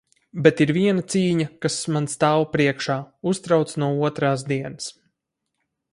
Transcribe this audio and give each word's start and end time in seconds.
Bet 0.45 0.61
ir 0.63 0.71
viena 0.77 1.03
cīņa, 1.13 1.47
kas 1.65 1.75
man 1.97 2.09
stāv 2.13 2.47
priekšā, 2.55 2.95
uztrauc 3.33 3.77
no 3.85 3.91
otrās 4.11 4.47
dienas. 4.53 4.93